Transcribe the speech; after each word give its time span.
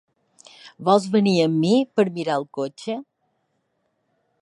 Vols 0.87 1.05
venir 1.17 1.35
amb 1.43 1.61
mi 1.65 1.75
per 1.99 2.07
mirar 2.17 2.41
el 2.41 2.49
cotxe? 2.61 2.97